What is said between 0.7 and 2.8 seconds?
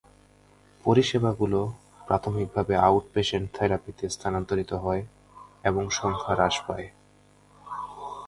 পরিষেবাগুলি প্রাথমিকভাবে